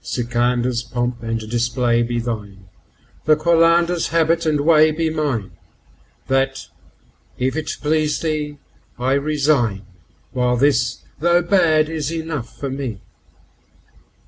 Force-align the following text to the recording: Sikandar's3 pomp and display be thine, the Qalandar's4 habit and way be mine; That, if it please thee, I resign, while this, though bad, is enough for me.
Sikandar's3 0.03 0.91
pomp 0.91 1.21
and 1.21 1.39
display 1.47 2.01
be 2.01 2.19
thine, 2.19 2.65
the 3.25 3.35
Qalandar's4 3.35 4.07
habit 4.07 4.45
and 4.47 4.61
way 4.61 4.89
be 4.89 5.11
mine; 5.11 5.51
That, 6.25 6.69
if 7.37 7.55
it 7.55 7.77
please 7.81 8.19
thee, 8.19 8.57
I 8.97 9.13
resign, 9.13 9.83
while 10.31 10.57
this, 10.57 11.03
though 11.19 11.43
bad, 11.43 11.87
is 11.87 12.11
enough 12.11 12.57
for 12.57 12.71
me. 12.71 13.01